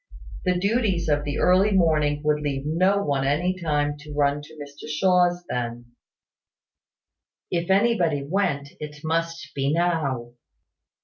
[0.45, 4.55] The duties of the early morning would leave no one any time to run to
[4.55, 5.91] Mr Shaw's then.
[7.51, 10.33] If anybody went, it must be now.